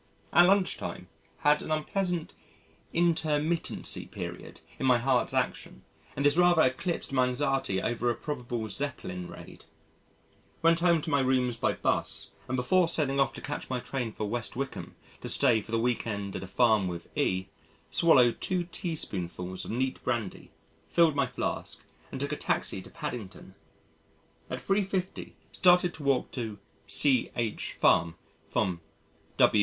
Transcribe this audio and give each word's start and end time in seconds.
At 0.33 0.47
lunch 0.47 0.77
time, 0.77 1.09
had 1.41 1.61
an 1.61 1.69
unpleasant 1.69 2.33
intermittency 2.91 4.09
period 4.09 4.61
in 4.79 4.85
my 4.87 4.97
heart's 4.97 5.31
action 5.31 5.83
and 6.15 6.25
this 6.25 6.37
rather 6.39 6.63
eclipsed 6.63 7.13
my 7.13 7.27
anxiety 7.27 7.79
over 7.79 8.09
a 8.09 8.15
probable 8.15 8.67
Zeppelin 8.67 9.27
Raid. 9.27 9.65
Went 10.63 10.79
home 10.79 11.03
to 11.03 11.11
my 11.11 11.19
rooms 11.19 11.55
by 11.55 11.73
'bus, 11.73 12.31
and 12.47 12.55
before 12.57 12.87
setting 12.87 13.19
off 13.19 13.31
to 13.33 13.41
catch 13.43 13.69
my 13.69 13.79
train 13.79 14.11
for 14.11 14.25
West 14.27 14.55
Wycombe 14.55 14.95
to 15.19 15.29
stay 15.29 15.61
for 15.61 15.69
the 15.71 15.77
week 15.77 16.07
end 16.07 16.35
at 16.35 16.41
a 16.41 16.47
Farm 16.47 16.87
with 16.87 17.07
E 17.15 17.49
swallowed 17.91 18.41
two 18.41 18.63
teaspoonfuls 18.63 19.65
of 19.65 19.69
neat 19.69 20.03
brandy, 20.03 20.49
filled 20.89 21.15
my 21.15 21.27
flask, 21.27 21.83
and 22.11 22.19
took 22.19 22.31
a 22.31 22.35
taxi 22.35 22.81
to 22.81 22.89
Paddington. 22.89 23.53
At 24.49 24.57
3.50 24.59 25.33
started 25.51 25.93
to 25.93 26.01
walk 26.01 26.31
to 26.31 26.57
C 26.87 27.29
H 27.35 27.73
Farm 27.73 28.15
from 28.49 28.81
W. 29.37 29.59